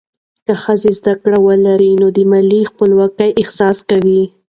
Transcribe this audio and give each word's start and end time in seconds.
که 0.45 0.53
ښځه 0.63 0.91
زده 0.99 1.13
کړه 1.21 1.37
ولري، 1.47 1.91
نو 2.01 2.07
د 2.15 2.19
مالي 2.31 2.61
خپلواکۍ 2.71 3.29
احساس 3.41 3.77
کوي. 3.89 4.23